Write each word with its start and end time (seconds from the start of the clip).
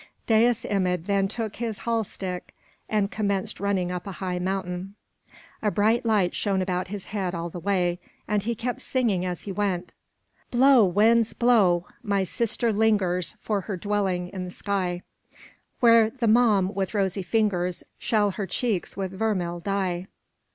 Dais 0.25 0.63
Imid 0.65 1.05
then 1.05 1.27
took 1.27 1.57
his 1.57 1.77
hall 1.85 2.03
stick 2.03 2.55
and 2.89 3.11
commenced 3.11 3.59
running 3.59 3.91
up 3.91 4.07
a 4.07 4.13
high 4.13 4.39
mountain; 4.39 4.95
a 5.61 5.69
bright 5.69 6.03
light 6.07 6.33
shone 6.33 6.59
about 6.59 6.87
his 6.87 7.05
head 7.13 7.35
all 7.35 7.51
the 7.51 7.59
way, 7.59 7.99
and 8.27 8.41
he 8.41 8.55
kept 8.55 8.81
singing 8.81 9.23
as 9.27 9.41
he 9.43 9.51
went:= 9.51 9.93
```Blow, 10.51 10.91
winds, 10.91 11.33
blow! 11.33 11.85
my 12.01 12.23
sister 12.23 12.73
lingers 12.73 13.35
````For 13.45 13.65
her 13.65 13.77
dwelling 13.77 14.29
in 14.29 14.43
the 14.43 14.49
sky, 14.49 15.03
```Where 15.83 16.17
the 16.17 16.27
mom, 16.27 16.73
with 16.73 16.95
rosy 16.95 17.21
fingers, 17.21 17.83
````Shall 17.99 18.33
her 18.33 18.47
cheeks 18.47 18.97
with 18.97 19.11
vermil 19.13 19.59
dye. 19.63 20.07